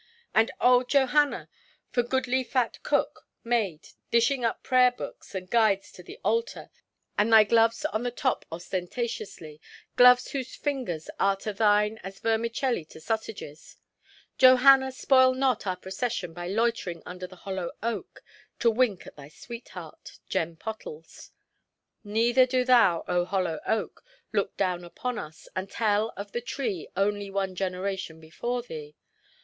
And 0.33 0.49
oh, 0.59 0.81
Johanna, 0.83 1.47
thou 1.93 2.01
goodly 2.01 2.43
fat 2.43 2.81
cook–maid, 2.81 3.89
dishing 4.09 4.43
up 4.43 4.63
prayer–books, 4.63 5.35
and 5.35 5.47
Guides 5.47 5.91
to 5.91 6.01
the 6.01 6.19
Altar, 6.23 6.71
and 7.19 7.31
thy 7.31 7.43
gloves 7.43 7.85
on 7.85 8.01
the 8.01 8.09
top 8.09 8.43
ostentatiously—gloves 8.51 10.31
whose 10.31 10.55
fingers 10.55 11.07
are 11.19 11.35
to 11.35 11.53
thine 11.53 11.99
as 12.01 12.19
vermicelli 12.19 12.83
to 12.85 12.99
sausages: 12.99 13.77
Johanna, 14.39 14.91
spoil 14.91 15.35
not 15.35 15.67
our 15.67 15.75
procession 15.75 16.33
by 16.33 16.47
loitering 16.47 17.03
under 17.05 17.27
the 17.27 17.35
hollow 17.45 17.69
oak 17.83 18.23
to 18.57 18.71
wink 18.71 19.05
at 19.05 19.15
thy 19.15 19.29
sweetheart, 19.29 20.17
Jem 20.27 20.55
Pottles. 20.55 21.29
Neither 22.03 22.47
do 22.47 22.63
thou, 22.65 23.03
oh 23.07 23.23
hollow 23.23 23.59
oak, 23.67 24.03
look 24.33 24.57
down 24.57 24.83
upon 24.83 25.19
us, 25.19 25.47
and 25.55 25.69
tell 25.69 26.11
of 26.17 26.31
the 26.31 26.41
tree 26.41 26.87
only 26.97 27.29
one 27.29 27.53
generation 27.53 28.19
before 28.19 28.63
thee. 28.63 28.95